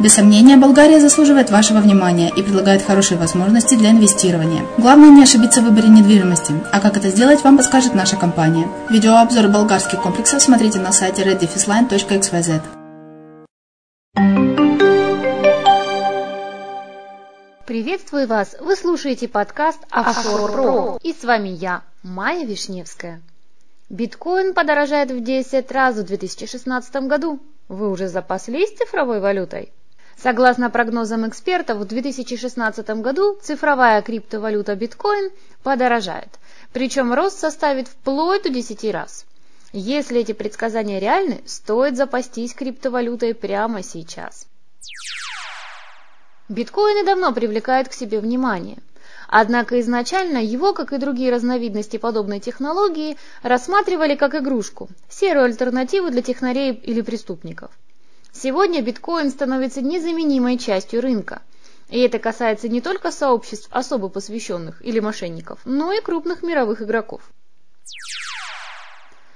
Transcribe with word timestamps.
Без 0.00 0.14
сомнения, 0.14 0.56
Болгария 0.56 1.00
заслуживает 1.00 1.50
вашего 1.50 1.78
внимания 1.78 2.30
и 2.34 2.42
предлагает 2.42 2.82
хорошие 2.82 3.18
возможности 3.18 3.74
для 3.74 3.90
инвестирования. 3.90 4.64
Главное 4.78 5.10
не 5.10 5.22
ошибиться 5.22 5.60
в 5.60 5.64
выборе 5.64 5.88
недвижимости, 5.88 6.54
а 6.72 6.80
как 6.80 6.96
это 6.96 7.08
сделать, 7.08 7.42
вам 7.44 7.56
подскажет 7.56 7.94
наша 7.94 8.16
компания. 8.16 8.66
Видеообзор 8.90 9.48
болгарских 9.48 10.02
комплексов 10.02 10.42
смотрите 10.42 10.78
на 10.78 10.92
сайте 10.92 11.22
reddefisline.xyz. 11.22 12.62
Приветствую 17.66 18.26
вас! 18.26 18.54
Вы 18.60 18.76
слушаете 18.76 19.28
подкаст 19.28 19.78
Pro. 19.90 20.98
И 21.02 21.12
с 21.12 21.24
вами 21.24 21.48
я, 21.48 21.82
Майя 22.02 22.44
Вишневская. 22.44 23.22
Биткоин 23.88 24.52
подорожает 24.52 25.10
в 25.10 25.22
10 25.22 25.70
раз 25.70 25.96
в 25.96 26.02
2016 26.02 26.94
году. 27.06 27.40
Вы 27.68 27.90
уже 27.90 28.08
запаслись 28.08 28.76
цифровой 28.76 29.20
валютой? 29.20 29.72
Согласно 30.16 30.70
прогнозам 30.70 31.28
экспертов, 31.28 31.78
в 31.78 31.84
2016 31.84 32.88
году 33.00 33.38
цифровая 33.42 34.02
криптовалюта 34.02 34.76
биткоин 34.76 35.30
подорожает, 35.62 36.38
причем 36.72 37.12
рост 37.12 37.38
составит 37.38 37.88
вплоть 37.88 38.42
до 38.42 38.50
10 38.50 38.92
раз. 38.92 39.24
Если 39.72 40.20
эти 40.20 40.32
предсказания 40.32 40.98
реальны, 40.98 41.42
стоит 41.46 41.96
запастись 41.96 42.54
криптовалютой 42.54 43.34
прямо 43.34 43.82
сейчас. 43.82 44.46
Биткоины 46.48 47.04
давно 47.04 47.32
привлекают 47.32 47.88
к 47.88 47.94
себе 47.94 48.20
внимание. 48.20 48.78
Однако 49.34 49.80
изначально 49.80 50.44
его, 50.44 50.74
как 50.74 50.92
и 50.92 50.98
другие 50.98 51.32
разновидности 51.32 51.96
подобной 51.96 52.38
технологии, 52.38 53.16
рассматривали 53.42 54.14
как 54.14 54.34
игрушку, 54.34 54.90
серую 55.08 55.46
альтернативу 55.46 56.10
для 56.10 56.20
технарей 56.20 56.74
или 56.74 57.00
преступников. 57.00 57.70
Сегодня 58.30 58.82
биткоин 58.82 59.30
становится 59.30 59.80
незаменимой 59.80 60.58
частью 60.58 61.00
рынка. 61.00 61.40
И 61.88 61.98
это 62.00 62.18
касается 62.18 62.68
не 62.68 62.82
только 62.82 63.10
сообществ 63.10 63.68
особо 63.70 64.10
посвященных 64.10 64.84
или 64.84 65.00
мошенников, 65.00 65.60
но 65.64 65.94
и 65.94 66.02
крупных 66.02 66.42
мировых 66.42 66.82
игроков. 66.82 67.22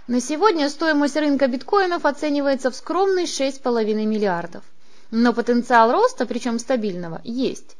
На 0.08 0.20
сегодня 0.20 0.69
стоимость 0.69 1.16
рынка 1.16 1.46
биткоинов 1.46 2.04
оценивается 2.04 2.70
в 2.70 2.76
скромные 2.76 3.25
6,5 3.25 3.94
миллиардов. 4.04 4.62
Но 5.10 5.32
потенциал 5.32 5.90
роста, 5.90 6.26
причем 6.26 6.58
стабильного, 6.58 7.22
есть. 7.25 7.75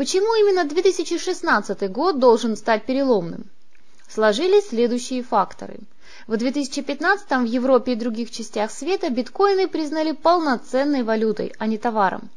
Почему 0.00 0.34
именно 0.34 0.64
2016 0.64 1.92
год 1.92 2.18
должен 2.18 2.56
стать 2.56 2.86
переломным? 2.86 3.50
Сложились 4.08 4.68
следующие 4.68 5.22
факторы. 5.22 5.80
В 6.26 6.38
2015 6.38 7.30
в 7.30 7.44
Европе 7.44 7.92
и 7.92 7.96
других 7.96 8.30
частях 8.30 8.70
света 8.70 9.10
биткоины 9.10 9.68
признали 9.68 10.12
полноценной 10.12 11.02
валютой, 11.02 11.52
а 11.58 11.66
не 11.66 11.76
товаром. 11.76 12.30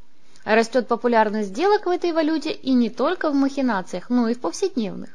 Растет 0.44 0.90
популярность 0.90 1.52
сделок 1.52 1.86
в 1.86 1.90
этой 1.90 2.12
валюте 2.12 2.52
и 2.52 2.74
не 2.74 2.90
только 2.90 3.30
в 3.30 3.34
махинациях, 3.34 4.10
но 4.10 4.28
и 4.28 4.34
в 4.34 4.42
повседневных. 4.42 5.12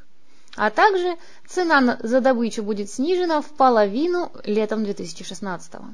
А 0.56 0.70
также 0.70 1.18
цена 1.46 1.98
за 2.02 2.22
добычу 2.22 2.62
будет 2.62 2.90
снижена 2.90 3.42
в 3.42 3.50
половину 3.50 4.32
летом 4.44 4.84
2016 4.84 5.74
-го. 5.74 5.92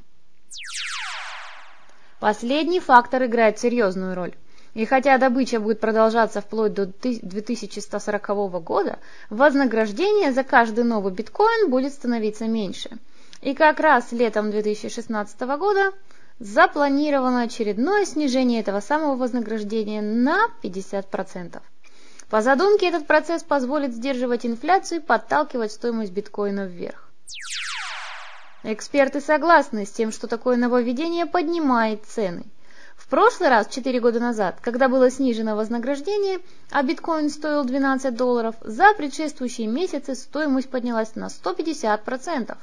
Последний 2.21 2.79
фактор 2.79 3.25
играет 3.25 3.59
серьезную 3.59 4.15
роль. 4.15 4.37
И 4.75 4.87
хотя 4.87 5.19
добыча 5.19 5.61
будет 5.61 5.81
продолжаться 5.81 6.41
вплоть 6.41 6.75
до 6.75 6.87
2140 6.87 8.63
года, 8.65 8.99
вознаграждение 9.31 10.33
за 10.33 10.43
каждый 10.43 10.85
новый 10.85 11.13
биткоин 11.13 11.71
будет 11.71 11.93
становиться 11.93 12.47
меньше. 12.47 12.91
И 13.41 13.55
как 13.55 13.79
раз 13.79 14.11
летом 14.11 14.51
2016 14.51 15.41
года 15.59 15.93
запланировано 16.41 17.43
очередное 17.43 18.05
снижение 18.05 18.61
этого 18.61 18.81
самого 18.81 19.15
вознаграждения 19.15 20.03
на 20.03 20.49
50%. 20.63 21.61
По 22.29 22.43
задумке, 22.43 22.89
этот 22.89 23.07
процесс 23.07 23.45
позволит 23.45 23.95
сдерживать 23.95 24.45
инфляцию 24.45 25.01
и 25.01 25.05
подталкивать 25.05 25.71
стоимость 25.71 26.11
биткоина 26.11 26.67
вверх. 26.67 27.11
Эксперты 28.65 29.21
согласны 29.21 29.85
с 29.87 29.91
тем, 29.91 30.11
что 30.11 30.27
такое 30.27 30.57
нововведение 30.57 31.27
поднимает 31.27 32.05
цены. 32.07 32.47
В 33.05 33.09
прошлый 33.09 33.51
раз, 33.51 33.69
4 33.69 34.01
года 34.01 34.19
назад, 34.19 34.61
когда 34.63 34.89
было 34.89 35.11
снижено 35.11 35.57
вознаграждение, 35.57 36.41
а 36.71 36.83
биткоин 36.83 37.29
стоил 37.29 37.63
12 37.63 38.17
долларов, 38.17 38.55
за 38.63 38.95
предшествующие 38.95 39.67
месяцы 39.67 40.15
стоимость 40.15 40.71
поднялась 40.71 41.15
на 41.15 41.27
150%. 41.27 42.57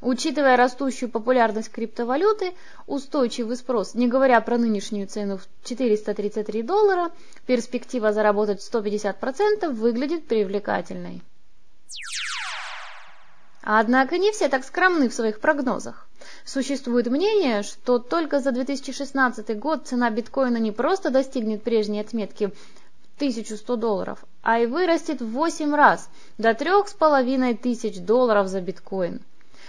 Учитывая 0.00 0.56
растущую 0.56 1.10
популярность 1.10 1.72
криптовалюты, 1.72 2.52
устойчивый 2.86 3.56
спрос, 3.56 3.94
не 3.94 4.06
говоря 4.06 4.40
про 4.40 4.56
нынешнюю 4.56 5.08
цену 5.08 5.38
в 5.38 5.48
433 5.64 6.62
доллара, 6.62 7.10
перспектива 7.46 8.12
заработать 8.12 8.60
150% 8.60 9.68
выглядит 9.70 10.28
привлекательной. 10.28 11.22
Однако 13.62 14.18
не 14.18 14.32
все 14.32 14.48
так 14.48 14.64
скромны 14.64 15.08
в 15.08 15.14
своих 15.14 15.40
прогнозах. 15.40 16.08
Существует 16.44 17.06
мнение, 17.06 17.62
что 17.62 17.98
только 17.98 18.40
за 18.40 18.50
2016 18.50 19.58
год 19.58 19.86
цена 19.86 20.10
биткоина 20.10 20.56
не 20.56 20.72
просто 20.72 21.10
достигнет 21.10 21.62
прежней 21.62 22.00
отметки 22.00 22.52
1100 23.16 23.76
долларов, 23.76 24.24
а 24.42 24.58
и 24.58 24.66
вырастет 24.66 25.20
в 25.20 25.30
8 25.30 25.74
раз, 25.74 26.08
до 26.38 26.54
3500 26.54 28.04
долларов 28.04 28.48
за 28.48 28.60
биткоин. 28.60 29.20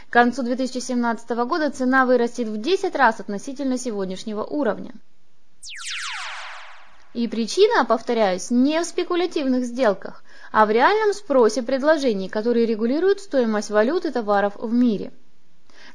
К 0.09 0.13
концу 0.13 0.41
2017 0.41 1.29
года 1.45 1.69
цена 1.69 2.05
вырастет 2.05 2.47
в 2.47 2.57
10 2.57 2.95
раз 2.95 3.19
относительно 3.19 3.77
сегодняшнего 3.77 4.43
уровня. 4.43 4.93
И 7.13 7.27
причина, 7.27 7.85
повторяюсь, 7.85 8.49
не 8.49 8.79
в 8.81 8.85
спекулятивных 8.85 9.65
сделках, 9.65 10.22
а 10.53 10.67
в 10.67 10.69
реальном 10.69 11.13
спросе 11.13 11.63
предложений, 11.63 12.29
которые 12.29 12.67
регулируют 12.67 13.19
стоимость 13.19 13.71
валют 13.71 14.05
и 14.05 14.11
товаров 14.11 14.53
в 14.55 14.71
мире. 14.71 15.11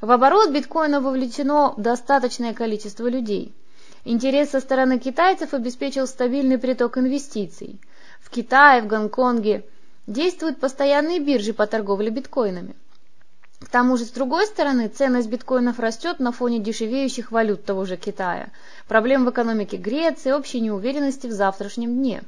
В 0.01 0.11
оборот 0.11 0.51
биткоина 0.51 0.99
вовлечено 0.99 1.73
достаточное 1.77 2.53
количество 2.53 3.07
людей. 3.07 3.55
Интерес 4.03 4.49
со 4.49 4.59
стороны 4.59 4.99
китайцев 4.99 5.53
обеспечил 5.53 6.07
стабильный 6.07 6.57
приток 6.57 6.97
инвестиций. 6.97 7.79
В 8.19 8.29
Китае, 8.29 8.81
в 8.81 8.87
Гонконге 8.87 9.63
действуют 10.07 10.59
постоянные 10.59 11.19
биржи 11.19 11.53
по 11.53 11.65
торговле 11.65 12.09
биткоинами. 12.09 12.75
К 13.61 13.69
тому 13.69 13.95
же, 13.95 14.03
с 14.03 14.09
другой 14.09 14.45
стороны, 14.45 14.89
ценность 14.89 15.29
биткоинов 15.29 15.79
растет 15.79 16.19
на 16.19 16.33
фоне 16.33 16.59
дешевеющих 16.59 17.31
валют 17.31 17.63
того 17.63 17.85
же 17.85 17.95
Китая, 17.95 18.49
проблем 18.89 19.23
в 19.23 19.29
экономике 19.29 19.77
Греции, 19.77 20.31
общей 20.31 20.59
неуверенности 20.59 21.27
в 21.27 21.31
завтрашнем 21.31 21.95
дне. 21.95 22.23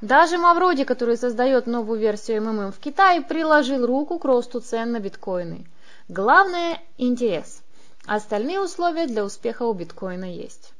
Даже 0.00 0.36
Мавроди, 0.36 0.84
который 0.84 1.16
создает 1.16 1.66
новую 1.66 1.98
версию 1.98 2.42
МММ 2.42 2.72
в 2.72 2.78
Китае, 2.78 3.22
приложил 3.22 3.86
руку 3.86 4.18
к 4.18 4.24
росту 4.24 4.60
цен 4.60 4.92
на 4.92 5.00
биткоины. 5.00 5.66
Главное– 6.08 6.82
интерес. 6.98 7.62
Остальные 8.06 8.60
условия 8.60 9.06
для 9.06 9.24
успеха 9.24 9.62
у 9.62 9.72
биткоина 9.72 10.30
есть. 10.30 10.72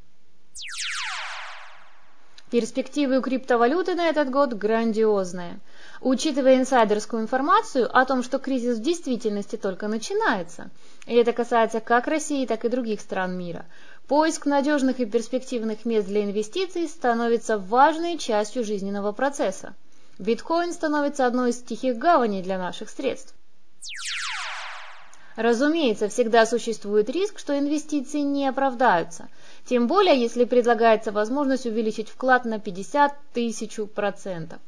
Перспективы 2.51 3.19
у 3.19 3.23
криптовалюты 3.23 3.95
на 3.95 4.07
этот 4.09 4.31
год 4.31 4.53
грандиозные– 4.53 5.61
учитывая 6.01 6.57
инсайдерскую 6.57 7.23
информацию 7.23 7.89
о 7.97 8.05
том, 8.05 8.23
что 8.23 8.39
кризис 8.39 8.79
в 8.79 8.83
действительности 8.83 9.57
только 9.57 9.89
начинается, 9.89 10.71
и 11.07 11.15
это 11.15 11.33
касается 11.33 11.81
как 11.81 12.07
России, 12.07 12.47
так 12.47 12.65
и 12.65 12.69
других 12.69 13.01
стран 13.01 13.37
мира, 13.37 13.67
поиск 14.08 14.47
надежных 14.47 15.00
и 15.00 15.06
перспективных 15.06 15.85
мест 15.85 16.06
для 16.06 16.25
инвестиций 16.25 16.88
становится 16.88 17.58
важной 17.58 18.19
частью 18.19 18.64
жизненного 18.64 19.12
процесса. 19.12 19.75
Биткоин 20.19 20.73
становится 20.73 21.26
одной 21.26 21.50
из 21.50 21.61
тихих 21.61 21.99
гаваней 21.99 22.42
для 22.42 22.59
наших 22.59 22.88
средств. 22.88 23.35
Разумеется, 25.37 26.09
всегда 26.09 26.47
существует 26.47 27.11
риск, 27.11 27.38
что 27.38 27.59
инвестиции 27.59 28.21
не 28.21 28.49
оправдаются, 28.49 29.28
тем 29.66 29.87
более 29.87 30.19
если 30.19 30.47
предлагается 30.47 31.12
возможность 31.12 31.66
увеличить 31.66 32.09
вклад 32.09 32.47
на 32.47 32.59
50 32.59 33.14
тысяч 33.35 33.78
процентов. 33.95 34.59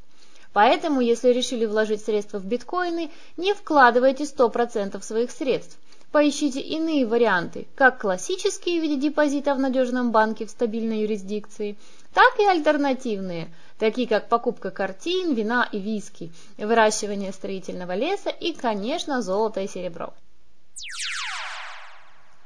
Поэтому, 0.53 1.01
если 1.01 1.31
решили 1.31 1.65
вложить 1.65 2.05
средства 2.05 2.39
в 2.39 2.45
биткоины, 2.45 3.11
не 3.39 3.55
вкладывайте 3.55 4.25
100% 4.25 5.03
своих 5.03 5.31
средств. 5.31 5.79
Поищите 6.11 6.61
иные 6.61 7.07
варианты, 7.07 7.69
как 7.75 8.01
классические 8.01 8.81
в 8.81 8.83
виде 8.83 8.97
депозита 8.97 9.55
в 9.55 9.59
надежном 9.59 10.11
банке 10.11 10.47
в 10.47 10.51
стабильной 10.51 11.03
юрисдикции, 11.03 11.77
так 12.15 12.39
и 12.39 12.47
альтернативные, 12.47 13.53
такие 13.79 14.09
как 14.09 14.31
покупка 14.31 14.71
картин, 14.71 15.35
вина 15.35 15.69
и 15.71 15.79
виски, 15.79 16.33
выращивание 16.57 17.31
строительного 17.31 17.95
леса 17.95 18.31
и, 18.31 18.55
конечно, 18.55 19.21
золото 19.21 19.61
и 19.61 19.69
серебро. 19.69 20.15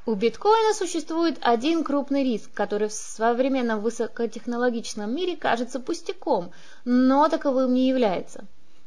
У 0.05 0.15
биткоина 0.15 0.73
существует 0.73 1.37
один 1.39 1.85
крупный 1.85 2.25
риск, 2.25 2.53
который 2.53 2.89
в 2.89 2.93
современном 2.93 3.79
высокотехнологичном 3.79 5.15
мире 5.15 5.37
кажется 5.37 5.79
пустяком, 5.79 6.51
но 6.83 7.29
таковым 7.29 7.73
не 7.73 7.87
является. 7.87 8.43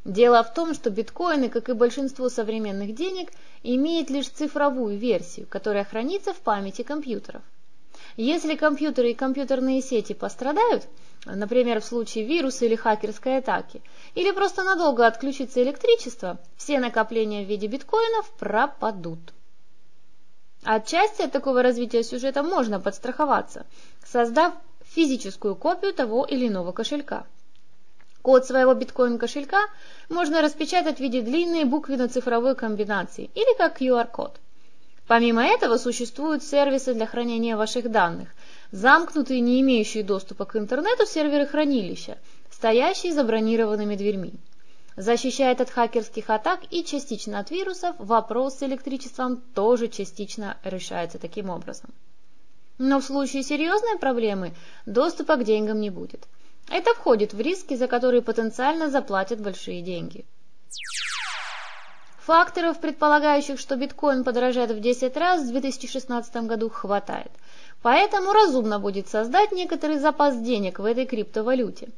Дело 0.06 0.44
в 0.44 0.54
том, 0.54 0.72
что 0.72 0.88
биткоины, 0.90 1.48
как 1.48 1.68
и 1.68 1.72
большинство 1.72 2.28
современных 2.28 2.94
денег, 2.94 3.32
имеют 3.64 4.08
лишь 4.08 4.28
цифровую 4.28 4.96
версию, 4.96 5.48
которая 5.48 5.82
хранится 5.82 6.32
в 6.32 6.36
памяти 6.36 6.82
компьютеров. 6.82 7.42
Если 8.16 8.54
компьютеры 8.54 9.10
и 9.10 9.14
компьютерные 9.14 9.82
сети 9.82 10.12
пострадают, 10.12 10.86
например, 11.24 11.80
в 11.80 11.84
случае 11.84 12.24
вируса 12.24 12.66
или 12.66 12.76
хакерской 12.76 13.38
атаки, 13.38 13.82
или 14.14 14.30
просто 14.30 14.62
надолго 14.62 15.04
отключится 15.08 15.60
электричество, 15.60 16.38
все 16.56 16.78
накопления 16.78 17.44
в 17.44 17.48
виде 17.48 17.66
биткоинов 17.66 18.30
пропадут. 18.38 19.34
Отчасти 20.62 21.22
от 21.22 21.32
такого 21.32 21.64
развития 21.64 22.04
сюжета 22.04 22.44
можно 22.44 22.78
подстраховаться, 22.78 23.66
создав 24.04 24.54
физическую 24.84 25.56
копию 25.56 25.92
того 25.92 26.24
или 26.24 26.46
иного 26.46 26.70
кошелька. 26.70 27.26
Код 28.26 28.44
своего 28.44 28.74
биткоин-кошелька 28.74 29.68
можно 30.08 30.42
распечатать 30.42 30.96
в 30.96 31.00
виде 31.00 31.22
длинной 31.22 31.62
буквенно-цифровой 31.62 32.56
комбинации 32.56 33.30
или 33.36 33.56
как 33.56 33.80
QR-код. 33.80 34.40
Помимо 35.06 35.44
этого 35.44 35.76
существуют 35.76 36.42
сервисы 36.42 36.92
для 36.92 37.06
хранения 37.06 37.56
ваших 37.56 37.88
данных, 37.88 38.30
замкнутые, 38.72 39.38
не 39.38 39.60
имеющие 39.60 40.02
доступа 40.02 40.44
к 40.44 40.56
интернету 40.56 41.06
серверы 41.06 41.46
хранилища, 41.46 42.18
стоящие 42.50 43.12
за 43.12 43.22
бронированными 43.22 43.94
дверьми. 43.94 44.32
Защищает 44.96 45.60
от 45.60 45.70
хакерских 45.70 46.28
атак 46.28 46.62
и 46.72 46.82
частично 46.82 47.38
от 47.38 47.52
вирусов, 47.52 47.94
вопрос 48.00 48.58
с 48.58 48.62
электричеством 48.64 49.40
тоже 49.54 49.86
частично 49.86 50.56
решается 50.64 51.20
таким 51.20 51.48
образом. 51.48 51.90
Но 52.78 52.98
в 52.98 53.04
случае 53.04 53.44
серьезной 53.44 54.00
проблемы 54.00 54.52
доступа 54.84 55.36
к 55.36 55.44
деньгам 55.44 55.80
не 55.80 55.90
будет. 55.90 56.26
Это 56.68 56.94
входит 56.94 57.32
в 57.32 57.40
риски, 57.40 57.74
за 57.74 57.86
которые 57.86 58.22
потенциально 58.22 58.90
заплатят 58.90 59.40
большие 59.40 59.82
деньги. 59.82 60.24
Факторов, 62.18 62.80
предполагающих, 62.80 63.60
что 63.60 63.76
биткоин 63.76 64.24
подорожает 64.24 64.72
в 64.72 64.80
10 64.80 65.16
раз 65.16 65.42
в 65.42 65.48
2016 65.52 66.36
году, 66.48 66.68
хватает. 66.68 67.30
Поэтому 67.82 68.32
разумно 68.32 68.80
будет 68.80 69.08
создать 69.08 69.52
некоторый 69.52 69.98
запас 69.98 70.36
денег 70.36 70.80
в 70.80 70.84
этой 70.84 71.06
криптовалюте. 71.06 71.90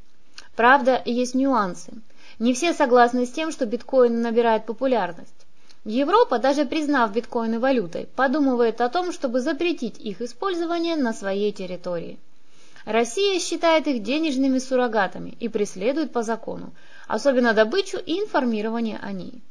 Правда, 0.54 1.00
есть 1.06 1.34
нюансы. 1.34 1.92
Не 2.38 2.52
все 2.52 2.74
согласны 2.74 3.24
с 3.24 3.30
тем, 3.30 3.50
что 3.50 3.64
биткоин 3.64 4.20
набирает 4.20 4.66
популярность. 4.66 5.46
Европа, 5.86 6.38
даже 6.38 6.66
признав 6.66 7.12
биткоины 7.12 7.58
валютой, 7.58 8.06
подумывает 8.14 8.82
о 8.82 8.90
том, 8.90 9.12
чтобы 9.12 9.40
запретить 9.40 9.98
их 9.98 10.20
использование 10.20 10.96
на 10.96 11.14
своей 11.14 11.52
территории. 11.52 12.18
Россия 12.88 13.38
считает 13.38 13.86
их 13.86 14.02
денежными 14.02 14.58
суррогатами 14.58 15.36
и 15.40 15.48
преследует 15.50 16.10
по 16.10 16.22
закону, 16.22 16.72
особенно 17.06 17.52
добычу 17.52 17.98
и 17.98 18.18
информирование 18.18 18.98
о 19.02 19.12
ней. 19.12 19.42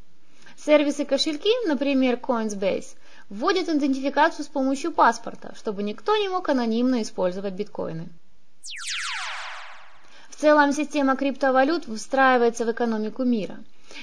Сервисы-кошельки, 0.56 1.52
например, 1.68 2.16
Coinsbase, 2.16 2.96
вводят 3.30 3.70
идентификацию 3.70 4.44
с 4.44 4.48
помощью 4.48 4.92
паспорта, 4.92 5.54
чтобы 5.56 5.84
никто 5.84 6.18
не 6.18 6.30
мог 6.30 6.50
анонимно 6.50 7.04
использовать 7.04 7.54
биткоины. 7.54 8.10
В 10.32 10.36
целом 10.36 10.72
система 10.72 11.16
криптовалют 11.16 11.86
встраивается 11.86 12.66
в 12.66 12.72
экономику 12.72 13.24
мира. 13.24 13.60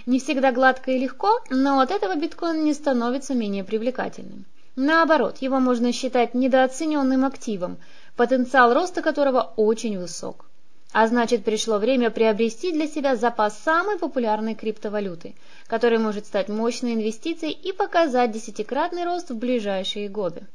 Не 0.07 0.21
всегда 0.21 0.53
гладко 0.53 0.93
и 0.93 0.99
легко, 1.01 1.41
но 1.51 1.81
от 1.81 1.91
этого 1.91 2.15
биткоин 2.15 2.63
не 2.63 2.73
становится 2.73 3.35
менее 3.35 3.65
привлекательным. 3.65 4.45
Наоборот, 4.77 5.39
его 5.39 5.61
можно 5.61 5.93
считать 5.93 6.35
недооцененным 6.35 7.25
активом, 7.25 7.79
потенциал 8.17 8.73
роста 8.75 9.03
которого 9.03 9.53
очень 9.57 9.99
высок. 9.99 10.47
А 10.93 11.09
значит, 11.09 11.45
пришло 11.45 11.79
время 11.79 12.11
приобрести 12.11 12.71
для 12.71 12.87
себя 12.87 13.17
запас 13.17 13.59
самой 13.59 13.99
популярной 13.99 14.55
криптовалюты, 14.55 15.35
который 15.67 15.99
может 15.99 16.27
стать 16.27 16.49
мощной 16.49 16.95
инвестицией 16.95 17.53
и 17.53 17.73
показать 17.73 18.31
десятикратный 18.31 19.05
рост 19.05 19.31
в 19.31 19.37
ближайшие 19.37 20.09
годы. 20.09 20.47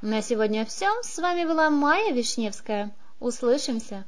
На 0.00 0.22
сегодня 0.22 0.64
все. 0.64 0.86
С 1.02 1.18
вами 1.18 1.44
была 1.44 1.70
Майя 1.70 2.12
Вишневская. 2.12 2.92
Услышимся! 3.18 4.04